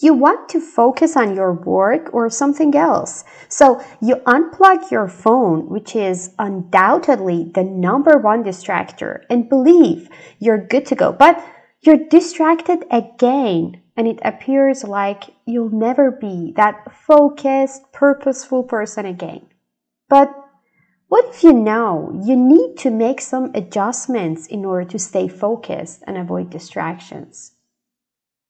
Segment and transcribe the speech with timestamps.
[0.00, 3.24] you want to focus on your work or something else.
[3.48, 10.08] So you unplug your phone, which is undoubtedly the number one distractor, and believe
[10.38, 11.12] you're good to go.
[11.12, 11.44] But
[11.80, 19.46] you're distracted again, and it appears like you'll never be that focused, purposeful person again.
[20.08, 20.34] But
[21.08, 26.02] what if you know you need to make some adjustments in order to stay focused
[26.06, 27.52] and avoid distractions?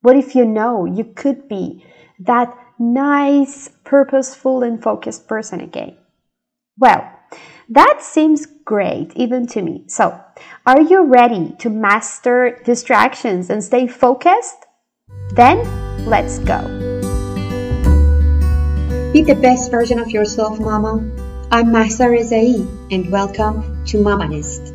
[0.00, 1.84] What if you know you could be
[2.20, 5.96] that nice, purposeful, and focused person again?
[6.78, 7.10] Well,
[7.68, 9.82] that seems great even to me.
[9.88, 10.20] So,
[10.64, 14.66] are you ready to master distractions and stay focused?
[15.34, 15.58] Then,
[16.06, 16.62] let's go.
[19.12, 21.02] Be the best version of yourself, Mama.
[21.50, 24.72] I'm Mahsa Rezai, and welcome to Mama Nest,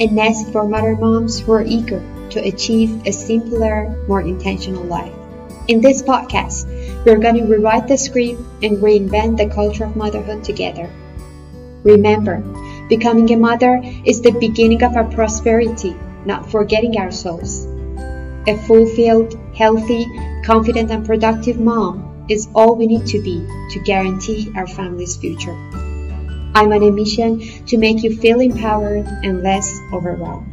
[0.00, 5.12] a nest for mother moms who are eager to achieve a simpler, more intentional life.
[5.68, 6.66] In this podcast,
[7.04, 10.90] we're going to rewrite the script and reinvent the culture of motherhood together.
[11.84, 12.40] Remember,
[12.88, 17.66] becoming a mother is the beginning of our prosperity, not forgetting ourselves.
[18.46, 20.06] A fulfilled, healthy,
[20.44, 25.52] confident, and productive mom is all we need to be to guarantee our family's future.
[26.54, 30.47] I'm on a mission to make you feel empowered and less overwhelmed.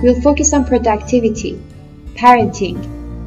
[0.00, 1.60] We'll focus on productivity,
[2.14, 2.78] parenting,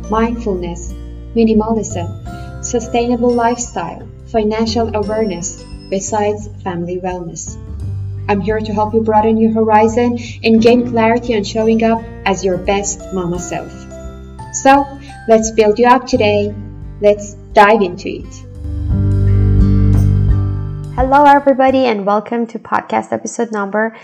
[0.09, 0.93] mindfulness,
[1.35, 7.57] minimalism, sustainable lifestyle, financial awareness, besides family wellness.
[8.29, 12.45] I'm here to help you broaden your horizon and gain clarity on showing up as
[12.45, 13.73] your best mama self.
[14.53, 14.85] So,
[15.27, 16.55] let's build you up today.
[17.01, 18.51] Let's dive into it.
[20.95, 23.97] Hello, everybody, and welcome to podcast episode number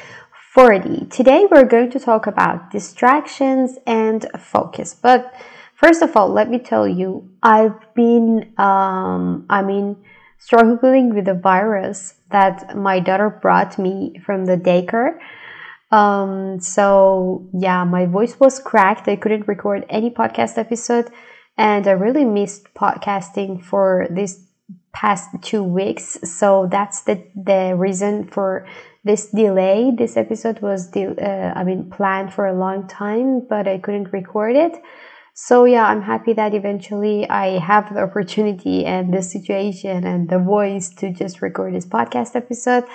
[0.58, 1.06] 40.
[1.12, 4.96] Today we're going to talk about distractions and focus.
[4.96, 5.32] But
[5.76, 9.98] first of all, let me tell you, I've been, um, I mean,
[10.40, 15.20] struggling with a virus that my daughter brought me from the daycare.
[15.92, 19.08] Um, so yeah, my voice was cracked.
[19.08, 21.12] I couldn't record any podcast episode,
[21.56, 24.44] and I really missed podcasting for this
[24.92, 26.18] past two weeks.
[26.24, 28.66] So that's the the reason for
[29.08, 29.92] this delay.
[29.98, 34.14] This episode was, de- uh, I mean, planned for a long time, but I couldn't
[34.14, 34.78] record it.
[35.34, 40.40] So yeah, I'm happy that eventually I have the opportunity and the situation and the
[40.40, 42.86] voice to just record this podcast episode.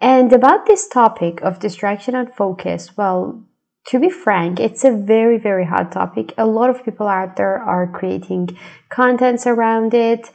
[0.00, 3.44] And about this topic of distraction and focus, well,
[3.88, 6.32] to be frank, it's a very, very hot topic.
[6.38, 8.56] A lot of people out there are creating
[8.88, 10.30] contents around it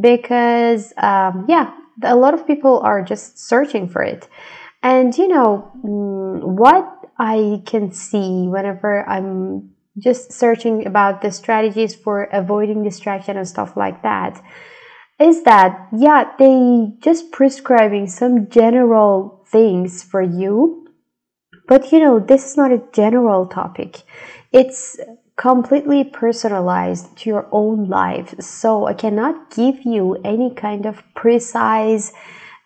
[0.00, 4.28] because, um, yeah, a lot of people are just searching for it.
[4.82, 12.24] And you know, what I can see whenever I'm just searching about the strategies for
[12.24, 14.42] avoiding distraction and stuff like that
[15.18, 20.86] is that yeah they just prescribing some general things for you
[21.66, 24.02] but you know this is not a general topic
[24.52, 24.98] it's
[25.36, 32.12] completely personalized to your own life so i cannot give you any kind of precise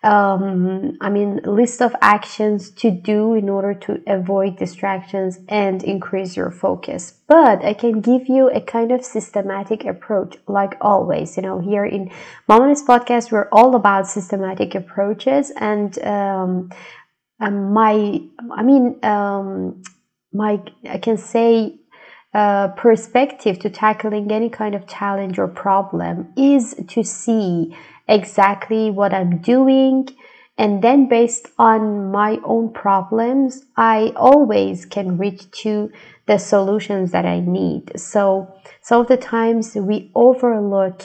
[0.03, 6.35] um, I mean, list of actions to do in order to avoid distractions and increase
[6.35, 7.19] your focus.
[7.27, 11.37] But I can give you a kind of systematic approach, like always.
[11.37, 12.11] You know, here in
[12.47, 16.71] Mama Nest podcast, we're all about systematic approaches, and um,
[17.39, 18.21] um, my,
[18.51, 19.83] I mean, um,
[20.33, 21.80] my, I can say
[22.33, 27.75] uh, perspective to tackling any kind of challenge or problem is to see
[28.07, 30.07] exactly what I'm doing.
[30.57, 35.91] And then, based on my own problems, I always can reach to
[36.27, 37.99] the solutions that I need.
[37.99, 41.03] So, some of the times we overlook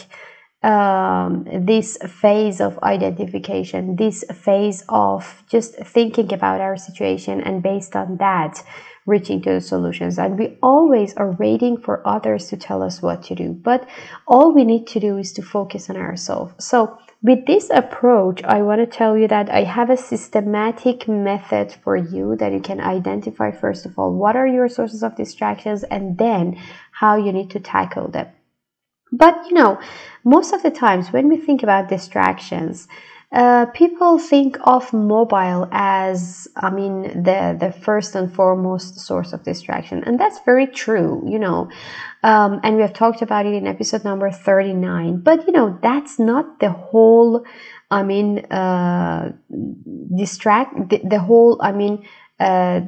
[0.63, 7.95] um, this phase of identification, this phase of just thinking about our situation, and based
[7.95, 8.63] on that,
[9.07, 10.19] reaching to the solutions.
[10.19, 13.53] And we always are waiting for others to tell us what to do.
[13.53, 13.89] But
[14.27, 16.55] all we need to do is to focus on ourselves.
[16.65, 21.75] So, with this approach, I want to tell you that I have a systematic method
[21.83, 25.83] for you that you can identify, first of all, what are your sources of distractions
[25.83, 26.59] and then
[26.93, 28.29] how you need to tackle them.
[29.13, 29.81] But you know,
[30.25, 32.87] most of the times when we think about distractions,
[33.33, 39.43] uh, people think of mobile as, I mean, the the first and foremost source of
[39.43, 41.23] distraction, and that's very true.
[41.27, 41.69] You know,
[42.23, 45.21] um, and we have talked about it in episode number thirty nine.
[45.21, 47.45] But you know, that's not the whole.
[47.91, 49.33] I mean, uh,
[50.17, 51.61] distract the, the whole.
[51.61, 52.07] I mean.
[52.39, 52.83] Uh,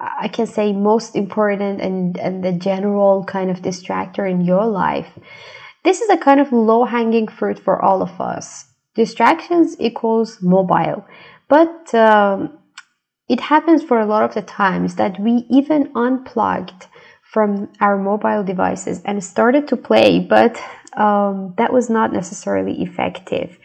[0.00, 5.18] I can say most important and, and the general kind of distractor in your life.
[5.82, 8.66] This is a kind of low hanging fruit for all of us.
[8.98, 11.06] Distractions equals mobile,
[11.48, 12.58] but um,
[13.28, 16.88] it happens for a lot of the times that we even unplugged
[17.22, 20.60] from our mobile devices and started to play, but
[20.96, 23.56] um, that was not necessarily effective.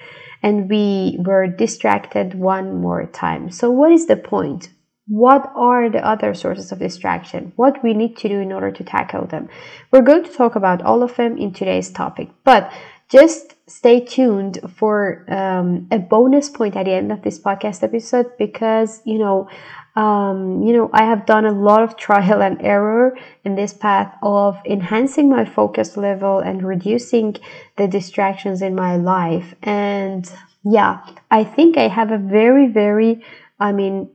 [0.43, 3.49] And we were distracted one more time.
[3.49, 4.69] So, what is the point?
[5.07, 8.85] what are the other sources of distraction what we need to do in order to
[8.85, 9.49] tackle them
[9.91, 12.71] we're going to talk about all of them in today's topic but
[13.09, 18.27] just stay tuned for um, a bonus point at the end of this podcast episode
[18.37, 19.47] because you know
[19.95, 24.13] um, you know i have done a lot of trial and error in this path
[24.21, 27.35] of enhancing my focus level and reducing
[27.77, 30.33] the distractions in my life and
[30.65, 30.99] yeah
[31.31, 33.23] i think i have a very very
[33.59, 34.09] i mean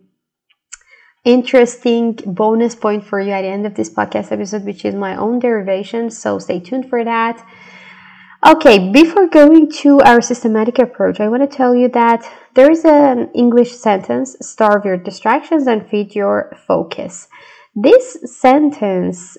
[1.25, 5.15] interesting bonus point for you at the end of this podcast episode, which is my
[5.15, 6.11] own derivation.
[6.11, 7.45] So stay tuned for that.
[8.46, 12.25] Okay, before going to our systematic approach, I want to tell you that
[12.55, 17.26] there is an English sentence starve your distractions and feed your focus.
[17.75, 19.37] This sentence,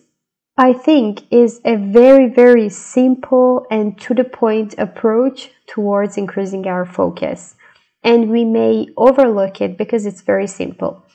[0.57, 6.85] I think, is a very, very simple and to the point approach towards increasing our
[6.85, 7.55] focus.
[8.03, 11.05] And we may overlook it because it's very simple.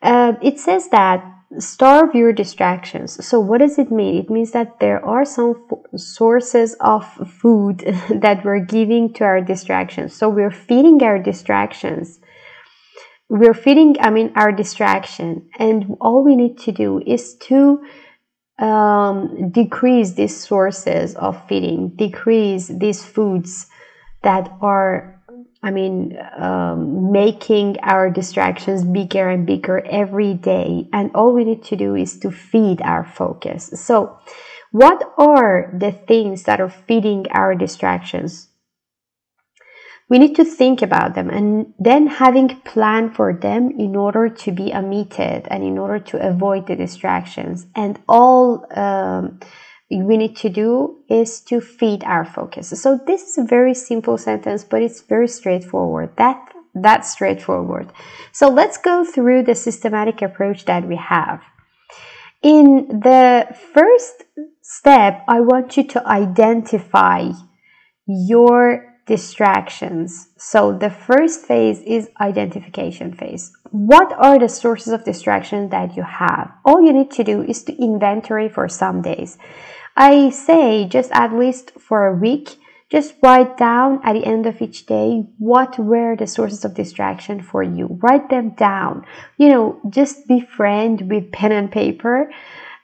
[0.00, 1.22] Uh, it says that
[1.58, 3.24] starve your distractions.
[3.26, 4.16] So, what does it mean?
[4.16, 7.78] It means that there are some f- sources of food
[8.10, 10.14] that we're giving to our distractions.
[10.14, 12.20] So, we're feeding our distractions.
[13.28, 15.48] We're feeding, I mean, our distraction.
[15.58, 17.80] And all we need to do is to
[18.58, 23.66] um, decrease these sources of feeding, decrease these foods
[24.22, 25.19] that are
[25.62, 30.88] I mean, um, making our distractions bigger and bigger every day.
[30.92, 33.70] And all we need to do is to feed our focus.
[33.74, 34.18] So,
[34.72, 38.48] what are the things that are feeding our distractions?
[40.08, 44.52] We need to think about them and then having plan for them in order to
[44.52, 47.66] be omitted and in order to avoid the distractions.
[47.76, 49.38] And all um,
[49.90, 52.68] we need to do is to feed our focus.
[52.80, 56.16] So this is a very simple sentence, but it's very straightforward.
[56.16, 56.40] That
[56.74, 57.92] that's straightforward.
[58.32, 61.42] So let's go through the systematic approach that we have.
[62.42, 64.24] In the first
[64.62, 67.30] step, I want you to identify
[68.06, 70.28] your distractions.
[70.38, 73.50] So the first phase is identification phase.
[73.72, 76.52] What are the sources of distraction that you have?
[76.64, 79.36] All you need to do is to inventory for some days.
[79.96, 82.56] I say just at least for a week,
[82.90, 87.40] just write down at the end of each day what were the sources of distraction
[87.40, 87.98] for you.
[88.02, 89.06] Write them down.
[89.36, 92.32] You know, just be friend with pen and paper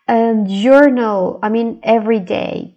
[0.06, 1.40] and journal.
[1.42, 2.74] I mean, every day.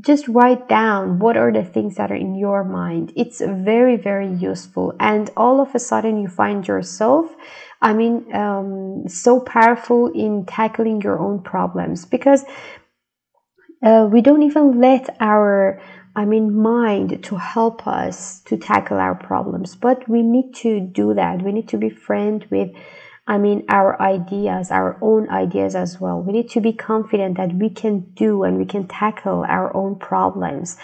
[0.00, 3.10] Just write down what are the things that are in your mind.
[3.16, 4.94] It's very, very useful.
[5.00, 7.34] And all of a sudden, you find yourself
[7.82, 12.44] I mean, um, so powerful in tackling your own problems because
[13.82, 15.80] uh, we don't even let our
[16.14, 21.14] i mean mind to help us to tackle our problems but we need to do
[21.14, 21.42] that.
[21.42, 22.70] We need to be friend with
[23.26, 26.20] i mean our ideas our own ideas as well.
[26.20, 29.98] We need to be confident that we can do and we can tackle our own
[29.98, 30.76] problems.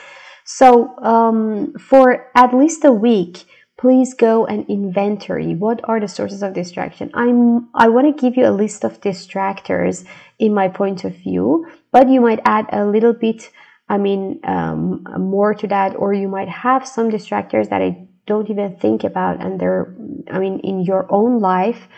[0.44, 3.44] So um, for at least a week
[3.78, 5.54] please go and inventory.
[5.54, 7.10] What are the sources of distraction?
[7.14, 10.04] I'm i want to give you a list of distractors
[10.38, 13.50] in my point of view but you might add a little bit
[13.88, 18.50] i mean um, more to that or you might have some distractors that i don't
[18.50, 19.94] even think about and they're
[20.30, 21.88] i mean in your own life.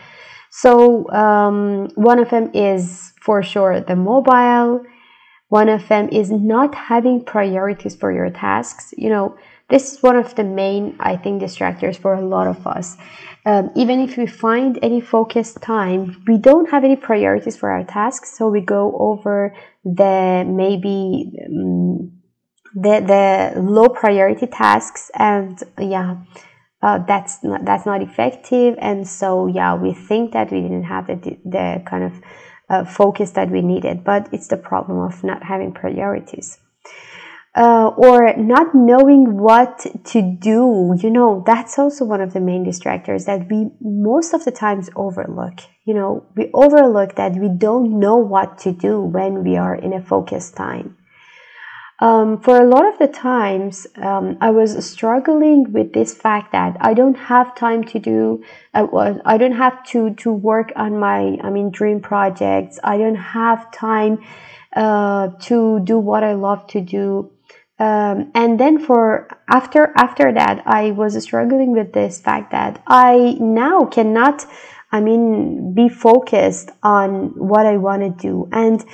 [0.50, 4.82] So um, one of them is for sure the mobile.
[5.48, 8.94] One of them is not having priorities for your tasks.
[8.96, 9.36] You know
[9.70, 12.96] this is one of the main, I think, distractors for a lot of us.
[13.46, 17.84] Um, even if we find any focused time, we don't have any priorities for our
[17.84, 22.12] tasks, so we go over the maybe um,
[22.74, 26.16] the the low priority tasks, and yeah,
[26.82, 28.74] uh, that's not that's not effective.
[28.78, 32.12] And so yeah, we think that we didn't have the the kind of
[32.68, 36.58] uh, focus that we needed, but it's the problem of not having priorities
[37.56, 42.64] uh, or not knowing what to do you know that's also one of the main
[42.64, 47.98] distractors that we most of the times overlook you know we overlook that we don't
[47.98, 50.96] know what to do when we are in a focused time
[52.00, 56.78] um, for a lot of the times, um, I was struggling with this fact that
[56.80, 58.42] I don't have time to do,
[58.72, 62.80] uh, I don't have to, to work on my, I mean, dream projects.
[62.82, 64.24] I don't have time
[64.74, 67.32] uh, to do what I love to do.
[67.80, 73.38] Um, and then for after after that, I was struggling with this fact that I
[73.40, 74.44] now cannot,
[74.92, 78.50] I mean, be focused on what I want to do.
[78.52, 78.84] And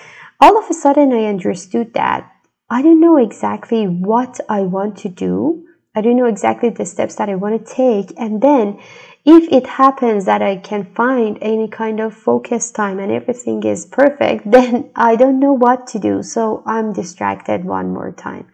[0.41, 2.31] all of a sudden, I understood that
[2.71, 5.67] I don't know exactly what I want to do.
[5.97, 8.13] I don't know exactly the steps that I want to take.
[8.17, 8.79] And then
[9.27, 13.85] if it happens that I can find any kind of focus time and everything is
[13.85, 16.23] perfect, then I don't know what to do.
[16.23, 18.47] So I'm distracted one more time.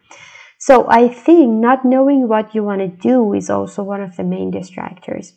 [0.58, 4.24] So I think not knowing what you want to do is also one of the
[4.24, 5.32] main distractors.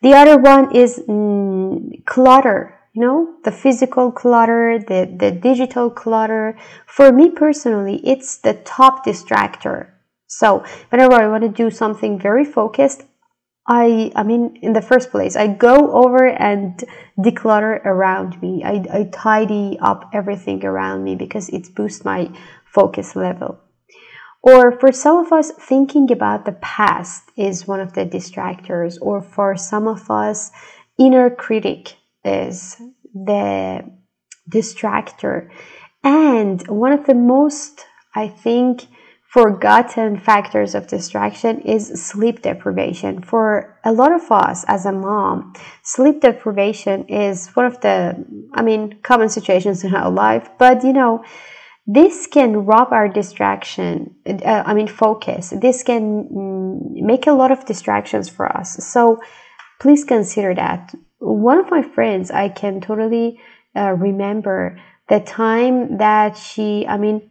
[0.00, 6.56] The other one is mm, clutter you know the physical clutter the the digital clutter
[6.86, 9.90] for me personally it's the top distractor
[10.26, 13.02] so whenever i want to do something very focused
[13.68, 16.84] i i mean in the first place i go over and
[17.18, 22.30] declutter around me i, I tidy up everything around me because it boosts my
[22.64, 23.60] focus level
[24.46, 29.20] or for some of us thinking about the past is one of the distractors or
[29.20, 30.52] for some of us
[30.98, 32.76] inner critic is
[33.12, 33.82] the
[34.48, 35.50] distractor.
[36.04, 38.86] And one of the most, I think,
[39.36, 43.20] forgotten factors of distraction is sleep deprivation.
[43.20, 45.52] For a lot of us as a mom,
[45.82, 48.24] sleep deprivation is one of the,
[48.54, 50.48] I mean, common situations in our life.
[50.56, 51.22] But you know,
[51.86, 55.52] this can rob our distraction, uh, I mean, focus.
[55.60, 58.82] This can mm, make a lot of distractions for us.
[58.86, 59.20] So
[59.80, 63.38] please consider that one of my friends, I can totally
[63.76, 64.78] uh, remember
[65.10, 67.30] the time that she, I mean,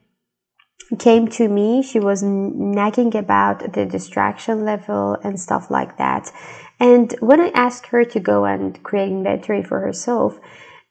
[1.00, 1.82] came to me.
[1.82, 6.32] She was nagging about the distraction level and stuff like that.
[6.80, 10.40] And when I asked her to go and create inventory for herself,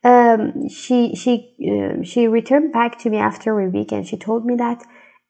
[0.03, 4.45] um, she she uh, she returned back to me after a week and she told
[4.45, 4.83] me that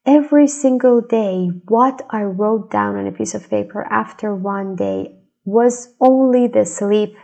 [0.04, 5.16] every single day what I wrote down on a piece of paper after one day
[5.44, 7.16] was only the sleep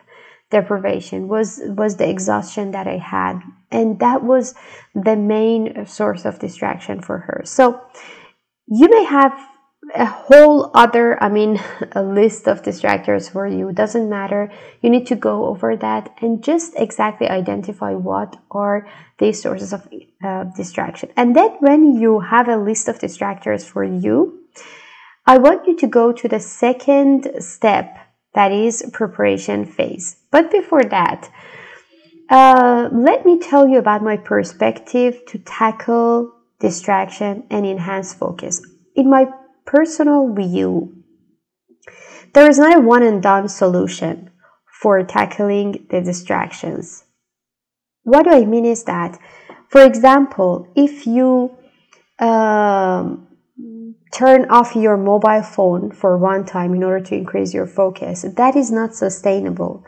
[0.51, 3.41] deprivation was was the exhaustion that i had.
[3.71, 4.55] And that was
[4.95, 7.43] the main source of distraction for her.
[7.45, 7.81] So
[8.67, 9.33] you may have
[9.95, 11.61] a whole other i mean
[11.93, 13.73] a list of distractors for you.
[13.73, 14.53] Doesn't matter.
[14.83, 18.89] You need to go over that and just exactly identify what are
[19.19, 19.89] these sources of
[20.25, 21.11] uh, distraction.
[21.17, 24.41] And then when you have a list of distractors for you
[25.27, 27.97] i want you to go to the second step
[28.35, 30.17] that is preparation phase.
[30.31, 31.31] But before that,
[32.29, 38.63] uh, let me tell you about my perspective to tackle distraction and enhance focus.
[38.95, 39.27] In my
[39.67, 41.03] personal view,
[42.33, 44.31] there is not a one and done solution
[44.81, 47.05] for tackling the distractions.
[48.05, 49.19] What do I mean is that,
[49.69, 51.57] for example, if you
[52.21, 53.27] um,
[54.13, 58.23] turn off your mobile phone for one time in order to increase your focus.
[58.23, 59.85] That is not sustainable.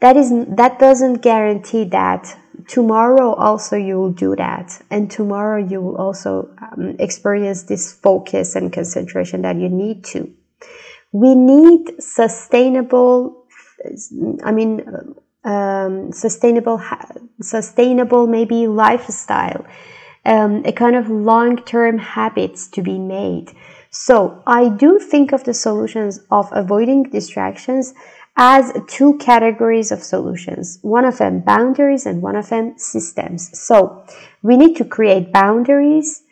[0.00, 2.36] That is that doesn't guarantee that
[2.68, 4.80] tomorrow also you will do that.
[4.90, 10.32] And tomorrow you will also um, experience this focus and concentration that you need to.
[11.12, 13.38] We need sustainable
[14.44, 14.82] i mean
[15.44, 16.82] um, sustainable
[17.40, 19.64] sustainable maybe lifestyle
[20.28, 23.52] um, a kind of long term habits to be made.
[23.90, 27.94] So I do think of the solutions of avoiding distractions
[28.36, 30.78] as two categories of solutions.
[30.82, 33.58] One of them boundaries and one of them systems.
[33.58, 34.04] So
[34.42, 36.22] we need to create boundaries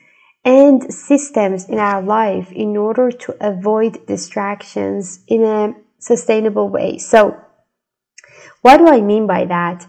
[0.45, 6.99] and systems in our life in order to avoid distractions in a sustainable way.
[6.99, 7.41] So
[8.61, 9.87] what do I mean by that?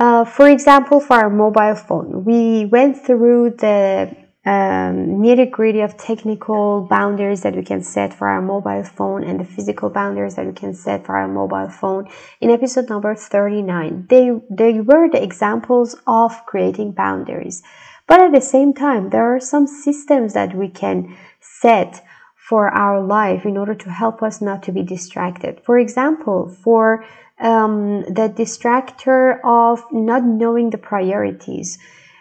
[0.00, 4.08] Uh, for example, for our mobile phone, we went through the
[4.46, 9.38] um, nitty gritty of technical boundaries that we can set for our mobile phone and
[9.38, 12.08] the physical boundaries that we can set for our mobile phone
[12.40, 14.06] in episode number 39.
[14.08, 17.62] They, they were the examples of creating boundaries.
[18.06, 22.02] But at the same time, there are some systems that we can set
[22.48, 25.60] for our life in order to help us not to be distracted.
[25.62, 27.04] For example, for
[27.40, 31.78] um, the distractor of not knowing the priorities.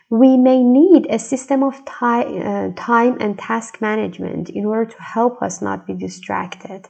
[0.09, 5.01] We may need a system of time, uh, time and task management in order to
[5.01, 6.87] help us not be distracted.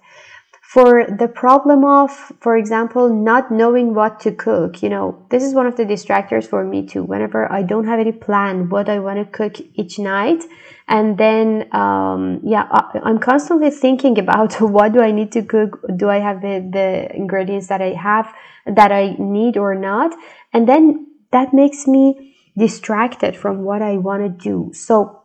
[0.69, 2.11] For the problem of,
[2.41, 4.83] for example, not knowing what to cook.
[4.83, 7.03] You know, this is one of the distractors for me too.
[7.03, 10.43] Whenever I don't have any plan what I want to cook each night,
[10.87, 12.67] and then um, yeah,
[13.03, 15.83] I'm constantly thinking about what do I need to cook?
[15.97, 18.31] Do I have the the ingredients that I have
[18.67, 20.13] that I need or not?
[20.53, 24.71] And then that makes me distracted from what I want to do.
[24.75, 25.18] So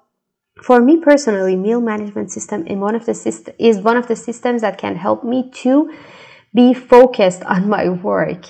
[0.62, 4.16] for me personally, meal management system in one of the syst- is one of the
[4.16, 5.92] systems that can help me to
[6.54, 8.44] be focused on my work.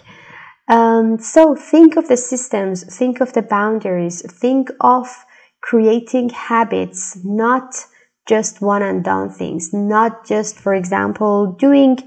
[0.68, 5.08] Um, so think of the systems, think of the boundaries, think of
[5.60, 7.74] creating habits, not
[8.26, 11.98] just one and done things, not just, for example, doing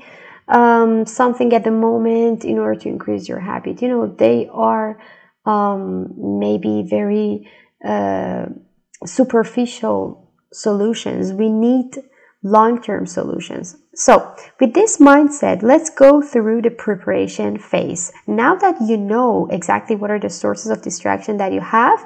[0.48, 3.82] um, something at the moment in order to increase your habit.
[3.82, 5.00] You know, they are
[5.46, 7.50] um, maybe very
[7.86, 8.48] uh,
[9.06, 11.34] superficial solutions.
[11.34, 11.98] We need
[12.44, 13.78] long term solutions.
[13.94, 18.12] So, with this mindset, let's go through the preparation phase.
[18.28, 22.06] Now that you know exactly what are the sources of distraction that you have,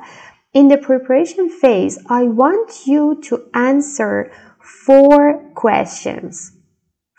[0.54, 6.58] in the preparation phase, I want you to answer four questions.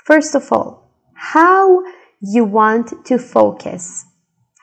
[0.04, 1.82] First of all, how
[2.20, 4.04] you want to focus.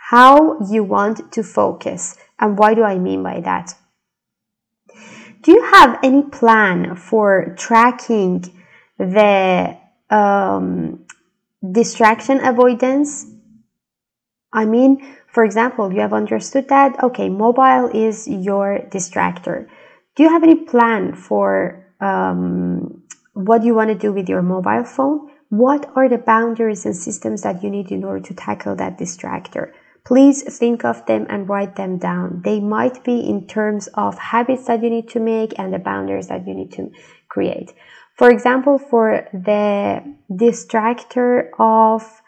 [0.10, 2.18] How you want to focus.
[2.40, 3.74] And why do I mean by that?
[5.42, 8.44] Do you have any plan for tracking
[8.98, 9.78] the
[10.10, 11.06] um,
[11.72, 13.26] distraction avoidance?
[14.52, 19.68] I mean, for example, you have understood that, okay, mobile is your distractor.
[20.16, 23.04] Do you have any plan for um,
[23.34, 25.30] what you want to do with your mobile phone?
[25.50, 29.72] What are the boundaries and systems that you need in order to tackle that distractor?
[30.06, 32.42] Please think of them and write them down.
[32.44, 36.28] They might be in terms of habits that you need to make and the boundaries
[36.28, 36.92] that you need to
[37.28, 37.74] create.
[38.16, 42.22] For example, for the distractor of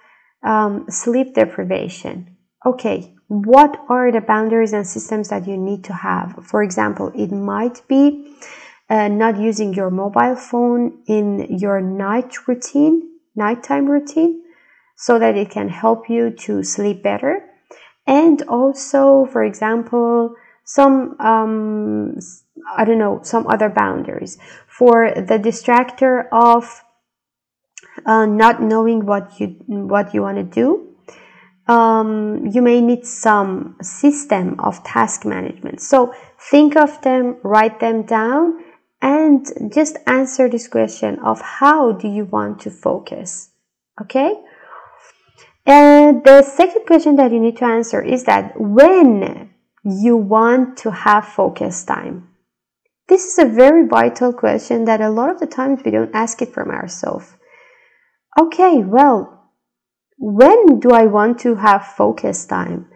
[0.44, 6.40] um, sleep deprivation, okay, what are the boundaries and systems that you need to have?
[6.44, 8.38] For example, it might be
[8.90, 14.44] uh, not using your mobile phone in your night routine, nighttime routine,
[14.98, 17.50] so that it can help you to sleep better
[18.12, 22.20] and also, for example, some um,
[22.75, 24.38] I don't know some other boundaries
[24.68, 26.84] for the distractor of
[28.06, 30.88] uh, not knowing what you what you want to do.
[31.67, 35.80] Um, you may need some system of task management.
[35.80, 38.62] So think of them, write them down,
[39.02, 43.52] and just answer this question of how do you want to focus.
[44.02, 44.36] Okay.
[45.65, 49.52] And the second question that you need to answer is that when
[49.84, 52.28] you want to have focus time.
[53.08, 56.41] This is a very vital question that a lot of the times we don't ask
[56.41, 57.36] it from ourselves.
[58.39, 59.50] Okay, well,
[60.17, 62.88] when do I want to have focus time?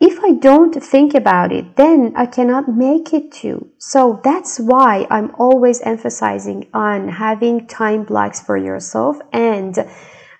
[0.00, 3.68] If I don't think about it, then I cannot make it to.
[3.78, 9.76] So that's why I'm always emphasizing on having time blocks for yourself and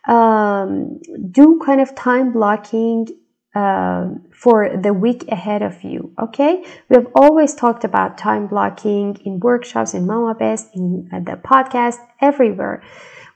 [0.07, 3.07] um, do kind of time blocking
[3.55, 6.13] uh, for the week ahead of you.
[6.21, 11.21] Okay, we have always talked about time blocking in workshops, in Mama Nest, in uh,
[11.21, 12.83] the podcast, everywhere.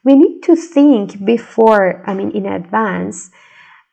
[0.05, 3.31] We need to think before, I mean, in advance.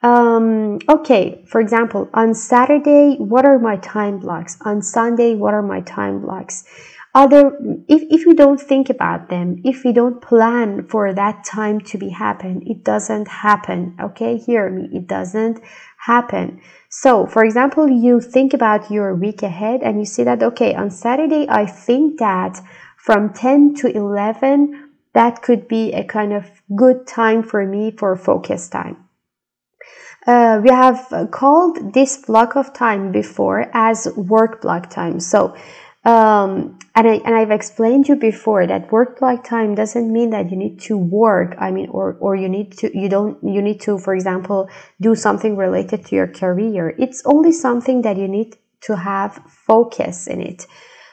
[0.01, 4.57] Um, okay, for example, on Saturday, what are my time blocks?
[4.61, 6.65] On Sunday, what are my time blocks?
[7.15, 11.79] Other if, if we don't think about them if we don't plan for that time
[11.79, 14.37] to be happen it doesn't happen okay?
[14.37, 15.59] Hear me it doesn't
[15.97, 16.61] happen.
[16.89, 20.89] So for example you think about your week ahead and you see that okay on
[20.89, 22.59] saturday i think that
[22.97, 28.15] from 10 to 11 that could be a kind of good time for me for
[28.15, 28.97] focus time.
[30.25, 35.19] Uh, we have called this block of time before as work block time.
[35.19, 35.55] So
[36.05, 40.31] um, and I and I've explained to you before that work block time doesn't mean
[40.31, 41.55] that you need to work.
[41.57, 44.69] I mean, or or you need to you don't you need to, for example,
[45.01, 46.93] do something related to your career.
[46.99, 50.67] It's only something that you need to have focus in it.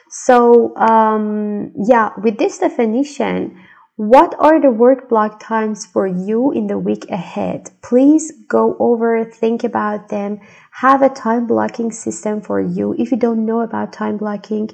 [0.09, 3.57] So um, yeah, with this definition,
[3.95, 7.71] what are the work block times for you in the week ahead?
[7.81, 10.39] Please go over, think about them,
[10.71, 12.95] have a time blocking system for you.
[12.97, 14.69] If you don't know about time blocking,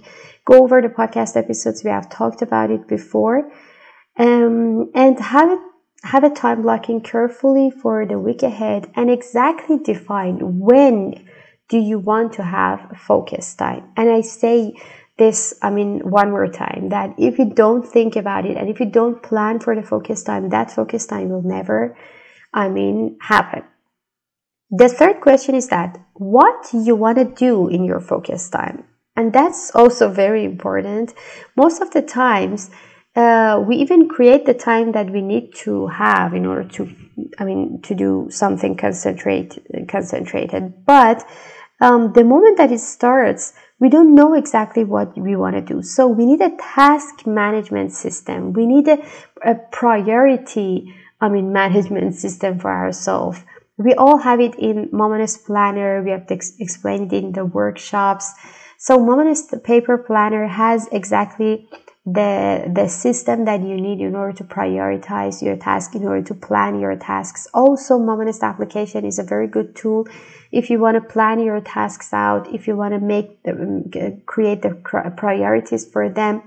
[0.45, 1.83] go over the podcast episodes.
[1.83, 3.51] We have talked about it before.
[4.17, 5.59] Um, and have it
[6.03, 11.27] have a time blocking carefully for the week ahead and exactly define when
[11.69, 13.91] do you want to have focus time.
[13.97, 14.73] And I say
[15.17, 18.79] this, I mean, one more time that if you don't think about it and if
[18.79, 21.97] you don't plan for the focus time, that focus time will never,
[22.53, 23.63] I mean, happen.
[24.69, 28.83] The third question is that what you want to do in your focus time.
[29.15, 31.13] And that's also very important.
[31.55, 32.69] Most of the times,
[33.15, 36.93] uh, we even create the time that we need to have in order to,
[37.39, 40.85] I mean, to do something concentrate, concentrated.
[40.85, 41.27] But
[41.81, 45.81] um, the moment that it starts, we don't know exactly what we want to do.
[45.81, 48.53] So we need a task management system.
[48.53, 48.97] We need a,
[49.45, 53.43] a priority, I mean, management system for ourselves.
[53.77, 56.01] We all have it in Mama Nest Planner.
[56.01, 58.33] We have ex- explain it in the workshops.
[58.79, 61.69] So Mama Nest Paper Planner has exactly
[62.07, 66.33] the the system that you need in order to prioritize your task in order to
[66.33, 67.47] plan your tasks.
[67.53, 70.07] Also Mama Nest application is a very good tool.
[70.49, 74.21] If you want to plan your tasks out if you want to make the, um,
[74.25, 74.69] create the
[75.17, 76.43] priorities for them.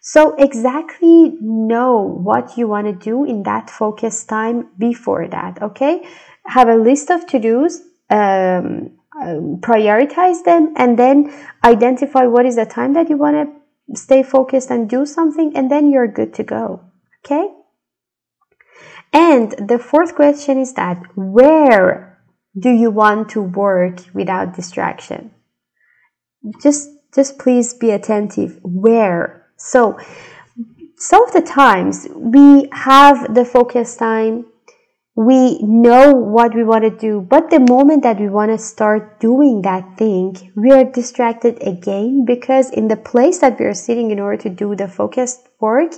[0.00, 6.06] So exactly know what you want to do in that focus time before that okay?
[6.44, 8.90] Have a list of to-dos um,
[9.20, 11.32] um, prioritize them and then
[11.64, 13.57] identify what is the time that you want to
[13.94, 16.80] stay focused and do something and then you're good to go.
[17.24, 17.48] Okay?
[19.12, 22.18] And the fourth question is that where
[22.58, 25.30] do you want to work without distraction?
[26.62, 28.58] Just just please be attentive.
[28.62, 29.46] Where?
[29.56, 29.98] So
[30.96, 34.46] some of the times we have the focus time
[35.18, 39.18] we know what we want to do, but the moment that we want to start
[39.18, 44.12] doing that thing, we are distracted again because in the place that we are sitting
[44.12, 45.90] in order to do the focused work,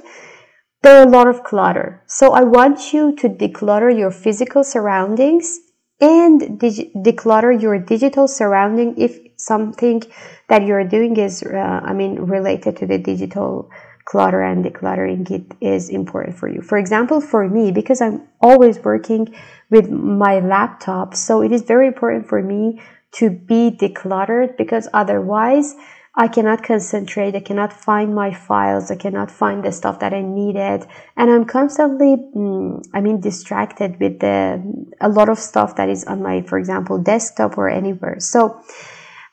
[0.80, 2.02] there are a lot of clutter.
[2.06, 5.61] So I want you to declutter your physical surroundings
[6.00, 10.02] and dig- declutter your digital surrounding if something
[10.48, 13.70] that you're doing is, uh, I mean, related to the digital
[14.04, 16.62] clutter and decluttering it is important for you.
[16.62, 19.34] For example, for me, because I'm always working
[19.70, 22.80] with my laptop, so it is very important for me
[23.12, 25.74] to be decluttered because otherwise
[26.14, 30.22] I cannot concentrate, I cannot find my files, I cannot find the stuff that I
[30.22, 30.86] needed,
[31.16, 34.60] and I'm constantly, mm, I mean, distracted with the
[35.00, 38.18] a lot of stuff that is on my, for example, desktop or anywhere.
[38.18, 38.60] So,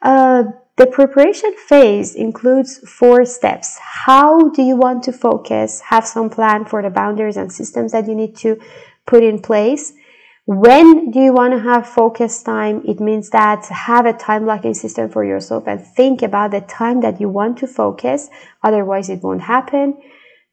[0.04, 0.44] uh,
[0.78, 3.80] the preparation phase includes four steps.
[3.82, 5.82] How do you want to focus?
[5.82, 8.60] Have some plan for the boundaries and systems that you need to
[9.08, 9.94] put in place.
[10.46, 12.84] When do you want to have focus time?
[12.86, 17.02] It means that have a time blocking system for yourself and think about the time
[17.02, 18.30] that you want to focus.
[18.64, 19.98] Otherwise, it won't happen.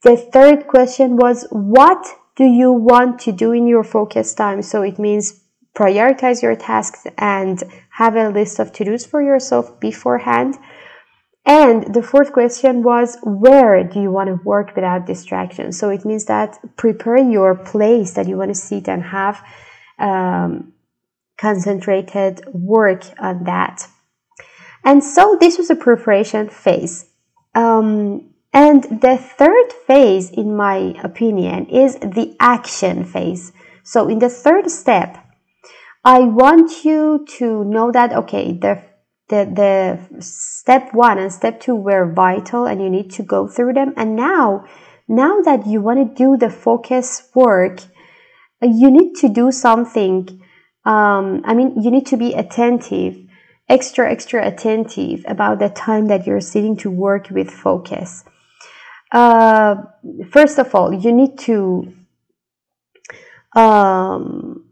[0.02, 4.62] The third question was, what do you want to do in your focus time?
[4.62, 5.43] So it means
[5.74, 10.56] prioritize your tasks and have a list of to-dos for yourself beforehand.
[11.46, 15.72] And the fourth question was, where do you want to work without distraction?
[15.72, 19.44] So it means that prepare your place that you want to sit and have
[19.98, 20.72] um,
[21.37, 23.87] concentrated work on that.
[24.84, 27.06] And so this was a preparation phase.
[27.54, 33.52] Um, and the third phase, in my opinion, is the action phase.
[33.82, 35.18] So in the third step,
[36.05, 38.83] I want you to know that okay, the
[39.29, 43.73] the the step one and step two were vital, and you need to go through
[43.73, 43.95] them.
[43.97, 44.67] And now,
[45.09, 47.81] now that you want to do the focus work,
[48.61, 50.43] you need to do something.
[50.85, 53.17] Um, I mean, you need to be attentive,
[53.71, 58.25] extra extra attentive about the time that you're sitting to work with focus.
[59.11, 59.77] Uh,
[60.31, 61.95] first of all, you need to
[63.55, 64.63] um,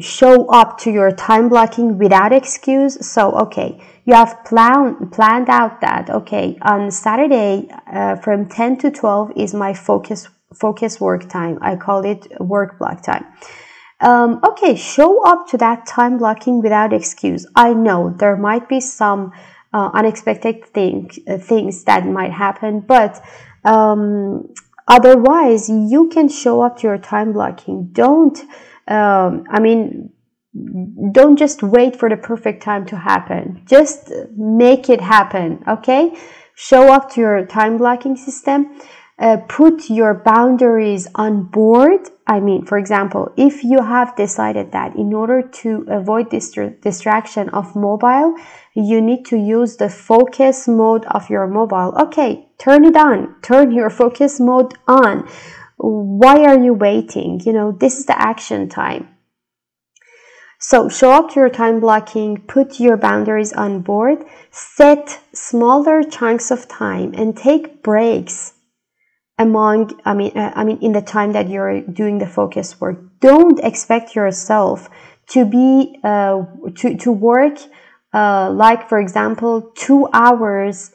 [0.00, 3.06] show up to your time blocking without excuse.
[3.06, 8.90] So, okay, you have plan, planned out that, okay, on Saturday uh, from 10 to
[8.90, 11.58] 12 is my focus, focus work time.
[11.62, 13.24] I call it work block time.
[14.00, 17.46] Um, okay, show up to that time blocking without excuse.
[17.56, 19.32] I know there might be some
[19.72, 23.24] uh, unexpected thing, uh, things that might happen, but
[23.64, 24.52] um,
[24.86, 27.88] otherwise, you can show up to your time blocking.
[27.92, 28.38] Don't
[28.88, 30.10] um, I mean,
[31.12, 33.62] don't just wait for the perfect time to happen.
[33.66, 36.16] Just make it happen, okay?
[36.54, 38.80] Show up to your time blocking system.
[39.18, 42.10] Uh, put your boundaries on board.
[42.26, 47.48] I mean, for example, if you have decided that in order to avoid distra- distraction
[47.50, 48.34] of mobile,
[48.74, 51.94] you need to use the focus mode of your mobile.
[51.98, 53.40] Okay, turn it on.
[53.40, 55.26] Turn your focus mode on
[55.76, 57.40] why are you waiting?
[57.44, 59.08] You know, this is the action time.
[60.58, 66.50] So show up to your time blocking, put your boundaries on board, set smaller chunks
[66.50, 68.54] of time and take breaks
[69.38, 72.98] among I mean uh, I mean in the time that you're doing the focus work.
[73.20, 74.88] Don't expect yourself
[75.28, 76.42] to be uh,
[76.76, 77.58] to to work
[78.14, 80.90] uh, like for example 2 hours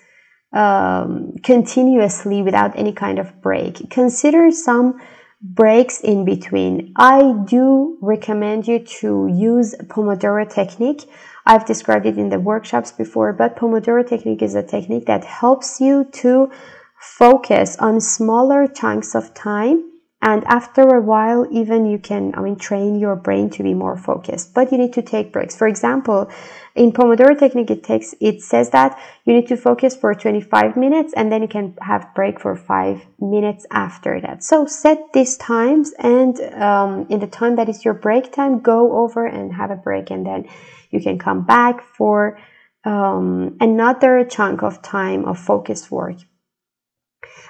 [0.53, 3.89] um, continuously without any kind of break.
[3.89, 4.99] Consider some
[5.41, 6.93] breaks in between.
[6.95, 11.09] I do recommend you to use Pomodoro technique.
[11.45, 15.81] I've described it in the workshops before, but Pomodoro technique is a technique that helps
[15.81, 16.51] you to
[16.99, 22.55] focus on smaller chunks of time and after a while even you can i mean
[22.55, 26.29] train your brain to be more focused but you need to take breaks for example
[26.75, 31.13] in pomodoro technique it takes it says that you need to focus for 25 minutes
[31.13, 34.43] and then you can have break for five minutes after that.
[34.43, 38.97] So set these times and um, in the time that is your break time go
[39.03, 40.47] over and have a break and then
[40.91, 42.39] you can come back for
[42.84, 46.17] um, another chunk of time of focused work.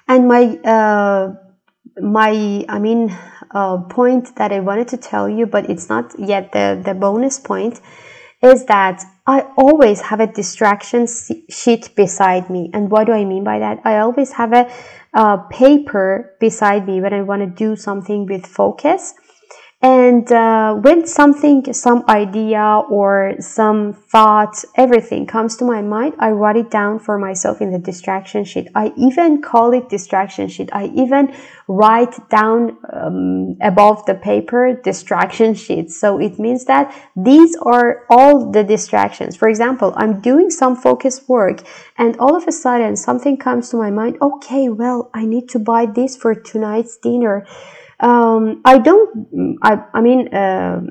[0.07, 1.33] And my uh,
[2.01, 3.15] my I mean
[3.51, 7.39] uh, point that I wanted to tell you, but it's not yet the the bonus
[7.39, 7.79] point,
[8.41, 11.07] is that I always have a distraction
[11.49, 12.71] sheet beside me.
[12.73, 13.81] And what do I mean by that?
[13.85, 14.69] I always have a,
[15.51, 19.13] paper beside me when I want to do something with focus.
[19.83, 26.29] And uh, when something, some idea or some thought, everything comes to my mind, I
[26.29, 28.67] write it down for myself in the distraction sheet.
[28.75, 30.69] I even call it distraction sheet.
[30.71, 31.35] I even
[31.67, 35.99] write down um, above the paper distraction sheets.
[35.99, 39.35] So it means that these are all the distractions.
[39.35, 41.63] For example, I'm doing some focus work
[41.97, 44.17] and all of a sudden something comes to my mind.
[44.21, 47.47] Okay, well, I need to buy this for tonight's dinner
[48.01, 50.81] um, I don't, I, I mean, uh,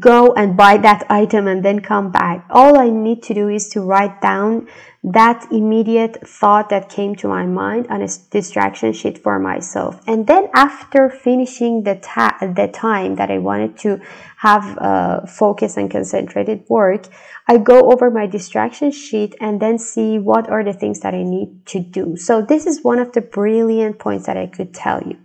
[0.00, 2.44] go and buy that item and then come back.
[2.50, 4.66] All I need to do is to write down
[5.04, 10.00] that immediate thought that came to my mind on a distraction sheet for myself.
[10.08, 14.00] And then after finishing the, ta- the time that I wanted to
[14.38, 17.06] have uh, focus and concentrated work,
[17.46, 21.22] I go over my distraction sheet and then see what are the things that I
[21.22, 22.16] need to do.
[22.16, 25.16] So this is one of the brilliant points that I could tell you.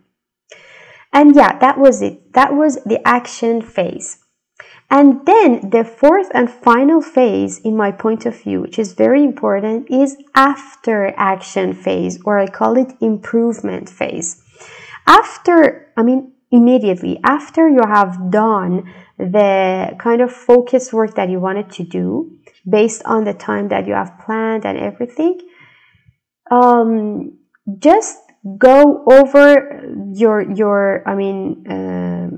[1.14, 2.34] And yeah, that was it.
[2.34, 4.18] That was the action phase.
[4.90, 9.24] And then the fourth and final phase, in my point of view, which is very
[9.24, 14.44] important, is after action phase, or I call it improvement phase.
[15.08, 21.40] After, I mean, immediately after you have done the kind of focus work that you
[21.40, 22.38] wanted to do
[22.70, 25.40] based on the time that you have planned and everything,
[26.52, 27.38] um,
[27.80, 28.18] just
[28.58, 32.30] go over your your i mean uh,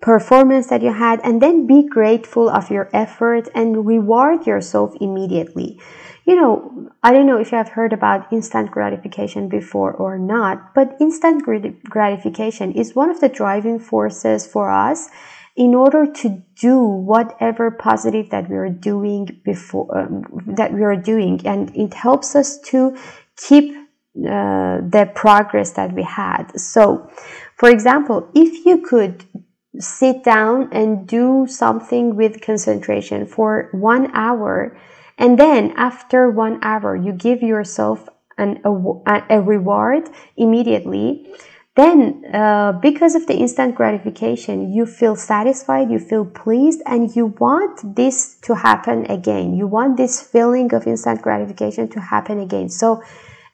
[0.00, 5.80] performance that you had and then be grateful of your effort and reward yourself immediately.
[6.24, 10.74] You know i don't know if you have heard about instant gratification before or not
[10.74, 11.42] but instant
[11.88, 15.08] gratification is one of the driving forces for us
[15.58, 20.94] in order to do whatever positive that we are doing before um, that we are
[20.94, 21.44] doing.
[21.44, 22.96] And it helps us to
[23.36, 23.74] keep
[24.26, 26.58] uh, the progress that we had.
[26.58, 27.08] So,
[27.56, 29.24] for example, if you could
[29.78, 34.76] sit down and do something with concentration for one hour,
[35.18, 41.32] and then after one hour, you give yourself an, a, a reward immediately,
[41.76, 47.26] then uh, because of the instant gratification, you feel satisfied, you feel pleased, and you
[47.38, 49.54] want this to happen again.
[49.54, 52.68] You want this feeling of instant gratification to happen again.
[52.68, 53.00] So,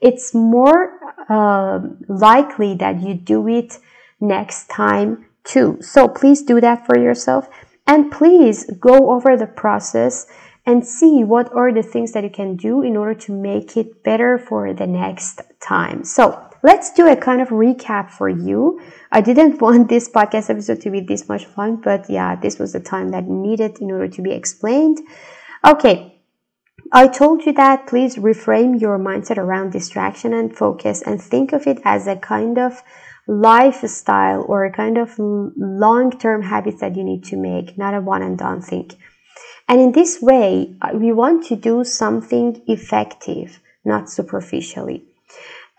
[0.05, 3.79] it's more uh, likely that you do it
[4.21, 5.79] next time too.
[5.81, 7.49] So please do that for yourself
[7.87, 10.27] and please go over the process
[10.67, 14.03] and see what are the things that you can do in order to make it
[14.03, 16.05] better for the next time.
[16.05, 18.81] So let's do a kind of recap for you.
[19.11, 22.73] I didn't want this podcast episode to be this much fun, but yeah, this was
[22.73, 25.01] the time that needed in order to be explained.
[25.65, 26.14] Okay,
[26.93, 31.67] I told you that please reframe your mindset around distraction and focus and think of
[31.67, 32.83] it as a kind of
[33.27, 38.01] lifestyle or a kind of long term habits that you need to make, not a
[38.01, 38.91] one and done thing.
[39.69, 45.05] And in this way, uh, we want to do something effective, not superficially.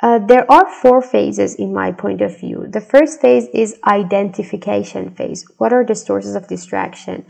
[0.02, 2.68] Uh, there are four phases in my point of view.
[2.68, 5.46] The first phase is identification phase.
[5.58, 7.26] What are the sources of distraction?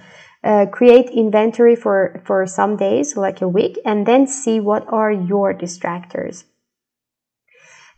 [0.46, 5.12] Uh, create inventory for, for some days, like a week, and then see what are
[5.12, 6.44] your distractors.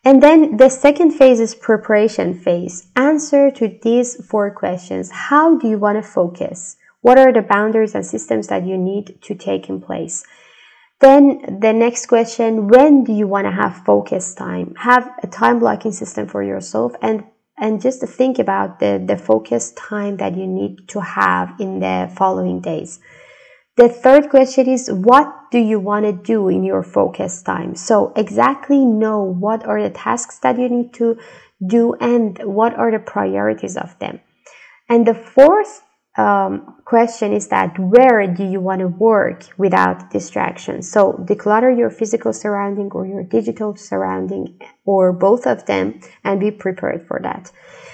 [0.05, 2.87] And then the second phase is preparation phase.
[2.95, 5.11] Answer to these four questions.
[5.11, 6.77] How do you want to focus?
[7.01, 10.23] What are the boundaries and systems that you need to take in place?
[10.99, 14.73] Then the next question, when do you want to have focus time?
[14.77, 17.25] Have a time blocking system for yourself and
[17.59, 22.11] and just think about the, the focus time that you need to have in the
[22.15, 22.99] following days.
[23.77, 27.75] The third question is what do you want to do in your focus time?
[27.75, 31.17] So exactly know what are the tasks that you need to
[31.65, 34.19] do and what are the priorities of them.
[34.89, 35.83] And the fourth
[36.17, 40.89] um, question is that where do you want to work without distractions?
[40.89, 46.49] So declutter your physical surrounding or your digital surrounding or both of them and be
[46.49, 47.51] prepared for that.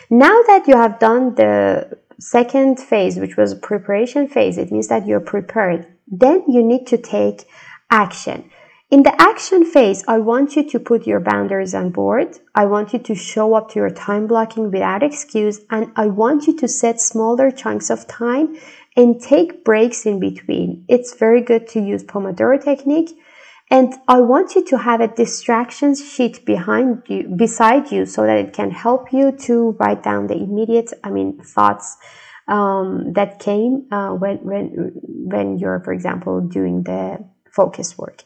[0.09, 5.05] Now that you have done the second phase, which was preparation phase, it means that
[5.05, 5.85] you're prepared.
[6.07, 7.45] Then you need to take
[7.91, 8.49] action.
[8.93, 12.37] In the action phase, I want you to put your boundaries on board.
[12.53, 16.45] I want you to show up to your time blocking without excuse, and I want
[16.45, 18.55] you to set smaller chunks of time
[18.95, 20.85] and take breaks in between.
[20.87, 23.17] It's very good to use Pomodoro technique.
[23.71, 28.37] And I want you to have a distractions sheet behind you, beside you, so that
[28.37, 31.97] it can help you to write down the immediate, I mean, thoughts
[32.47, 38.25] um, that came uh, when when when you're, for example, doing the focus work.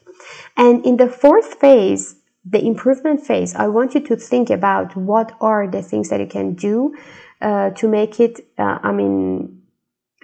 [0.56, 5.34] And in the fourth phase, the improvement phase, I want you to think about what
[5.42, 6.96] are the things that you can do
[7.42, 9.62] uh, to make it, uh, I mean,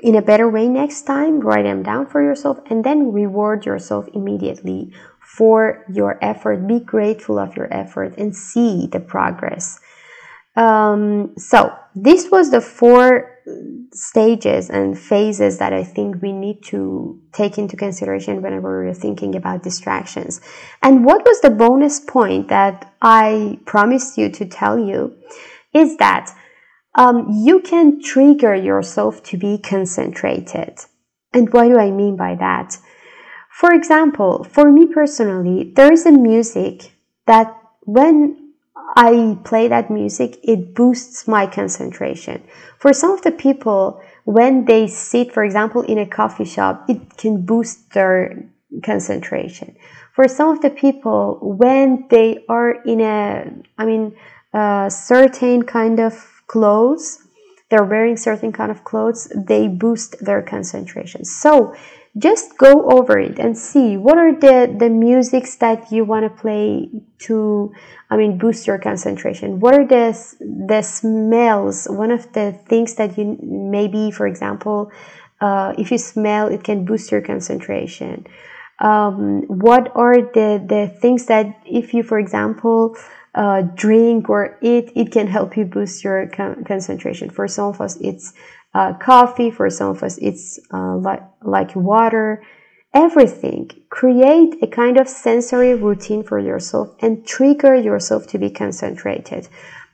[0.01, 1.39] in a better way next time.
[1.39, 6.67] Write them down for yourself and then reward yourself immediately for your effort.
[6.67, 9.79] Be grateful of your effort and see the progress.
[10.55, 13.32] Um, so, this was the four
[13.93, 19.35] stages and phases that I think we need to take into consideration whenever we're thinking
[19.35, 20.41] about distractions.
[20.81, 25.15] And what was the bonus point that I promised you to tell you
[25.73, 26.33] is that
[26.95, 30.79] um, you can trigger yourself to be concentrated.
[31.33, 32.77] And what do I mean by that?
[33.51, 36.93] For example, for me personally, there is a music
[37.25, 38.42] that when
[38.95, 42.43] I play that music, it boosts my concentration.
[42.77, 47.17] For some of the people, when they sit, for example, in a coffee shop, it
[47.17, 48.45] can boost their
[48.83, 49.75] concentration.
[50.13, 54.15] For some of the people, when they are in a, I mean,
[54.53, 57.22] a certain kind of clothes,
[57.73, 61.25] they're wearing certain kind of clothes, they boost their concentration.
[61.25, 61.75] So
[62.19, 66.29] just go over it and see what are the the musics that you want to
[66.29, 67.73] play to
[68.11, 69.59] i mean boost your concentration.
[69.59, 70.05] What are the
[70.69, 71.87] the smells?
[71.89, 74.91] One of the things that you maybe for example
[75.41, 78.27] uh, if you smell it can boost your concentration.
[78.77, 82.95] Um, what are the the things that if you for example
[83.35, 87.81] uh, drink or eat it can help you boost your con- concentration for some of
[87.81, 88.33] us it's
[88.73, 89.51] uh, coffee.
[89.51, 92.43] For some of us, it's uh, like, like water.
[92.93, 93.69] Everything.
[93.89, 99.47] Create a kind of sensory routine for yourself and trigger yourself to be concentrated.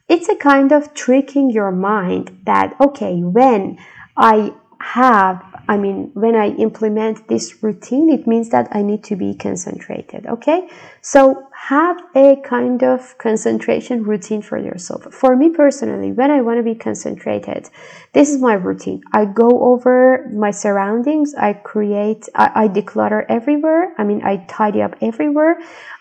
[0.08, 3.78] It's a kind of tricking your mind that, okay, when
[4.18, 9.16] I have I mean, when I implement this routine, it means that I need to
[9.16, 10.26] be concentrated.
[10.26, 10.68] Okay.
[11.02, 15.14] So have a kind of concentration routine for yourself.
[15.14, 17.70] For me personally, when I want to be concentrated,
[18.14, 19.04] this is my routine.
[19.14, 21.36] I go over my surroundings.
[21.36, 23.94] I create, I, I declutter everywhere.
[24.00, 25.60] I mean, I tidy up everywhere.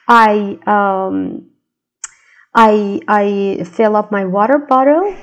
[0.08, 1.50] I, um,
[2.54, 5.14] I, I fill up my water bottle.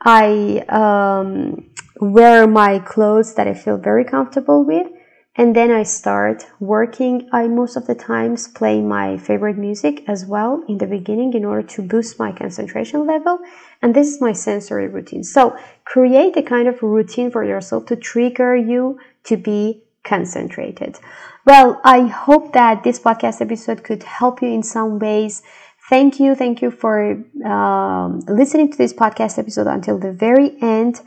[0.00, 1.70] I, um,
[2.00, 4.88] wear my clothes that I feel very comfortable with
[5.36, 7.28] and then I start working.
[7.32, 11.44] I most of the times play my favorite music as well in the beginning in
[11.44, 13.38] order to boost my concentration level.
[13.80, 15.22] And this is my sensory routine.
[15.22, 20.98] So create a kind of routine for yourself to trigger you to be concentrated.
[21.46, 25.42] Well, I hope that this podcast episode could help you in some ways.
[25.88, 26.34] Thank you.
[26.34, 27.12] Thank you for
[27.44, 31.00] um, listening to this podcast episode until the very end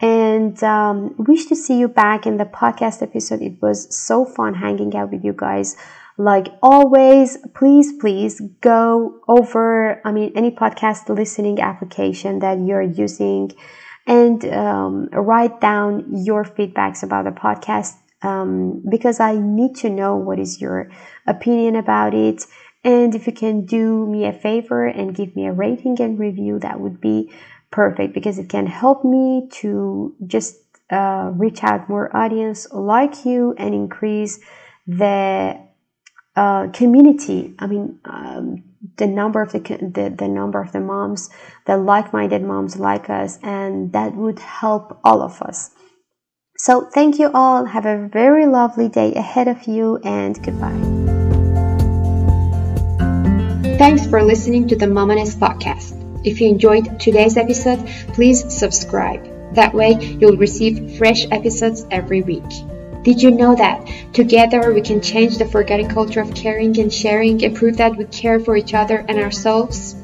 [0.00, 3.42] and um, wish to see you back in the podcast episode.
[3.42, 5.76] It was so fun hanging out with you guys.
[6.16, 13.52] Like always, please, please go over, I mean, any podcast listening application that you're using
[14.06, 20.16] and um, write down your feedbacks about the podcast um, because I need to know
[20.16, 20.90] what is your
[21.26, 22.44] opinion about it.
[22.84, 26.58] And if you can do me a favor and give me a rating and review,
[26.60, 27.30] that would be
[27.70, 30.56] perfect because it can help me to just
[30.90, 34.40] uh, reach out more audience like you and increase
[34.86, 35.58] the
[36.34, 37.54] uh, community.
[37.58, 38.64] I mean, um,
[38.96, 41.30] the number of the, the the number of the moms,
[41.66, 45.70] the like-minded moms like us, and that would help all of us.
[46.56, 47.66] So, thank you all.
[47.66, 50.78] Have a very lovely day ahead of you, and goodbye.
[53.78, 55.97] Thanks for listening to the Mama Nest podcast.
[56.24, 59.54] If you enjoyed today's episode, please subscribe.
[59.54, 62.48] That way, you'll receive fresh episodes every week.
[63.04, 67.42] Did you know that together we can change the forgotten culture of caring and sharing
[67.44, 69.94] and prove that we care for each other and ourselves?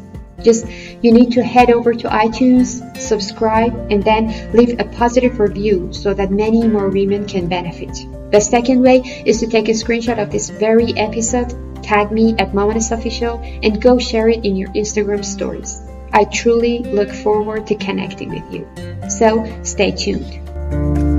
[0.43, 0.67] Just
[1.03, 6.15] you need to head over to iTunes, subscribe, and then leave a positive review so
[6.15, 8.07] that many more women can benefit.
[8.31, 12.55] The second way is to take a screenshot of this very episode, tag me at
[12.55, 15.81] Mama Nest Official, and go share it in your Instagram stories.
[16.15, 19.11] I truly look forward to connecting with you.
[19.11, 21.14] So stay tuned.